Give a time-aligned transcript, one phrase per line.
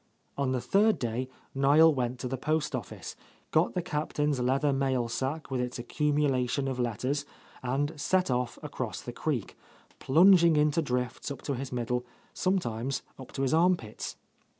[0.35, 3.15] On the third day Niel went to the post office,
[3.51, 7.23] got the Captain's leather mail sack with its ac cumulation of letters,
[7.61, 9.55] and set off across the creek,
[9.99, 12.03] plunging into drifts up to his middle,
[12.33, 14.15] sometimes up to his arm pits.